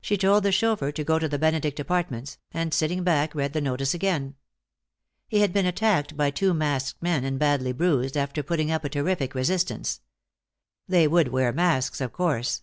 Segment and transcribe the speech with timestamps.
[0.00, 3.60] She told the chauffeur to go to the Benedict Apartments, and sitting back read the
[3.60, 4.36] notice again.
[5.26, 8.88] He had been attacked by two masked men and badly bruised, after putting up a
[8.88, 10.00] terrific resistance.
[10.86, 12.62] They would wear masks, of course.